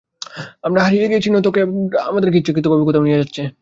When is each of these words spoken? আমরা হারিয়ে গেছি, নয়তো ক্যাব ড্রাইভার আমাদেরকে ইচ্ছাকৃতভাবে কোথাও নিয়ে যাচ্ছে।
আমরা 0.63 0.81
হারিয়ে 0.85 1.07
গেছি, 1.11 1.27
নয়তো 1.29 1.49
ক্যাব 1.51 1.69
ড্রাইভার 1.83 2.09
আমাদেরকে 2.09 2.37
ইচ্ছাকৃতভাবে 2.39 2.83
কোথাও 2.87 3.03
নিয়ে 3.03 3.19
যাচ্ছে। 3.21 3.41